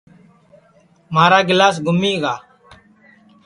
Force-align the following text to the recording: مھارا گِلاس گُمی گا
مھارا 1.13 1.39
گِلاس 1.47 1.75
گُمی 1.85 2.13
گا 2.21 2.33